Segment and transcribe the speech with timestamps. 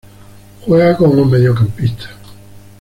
[0.65, 2.09] Juega como mediocampista.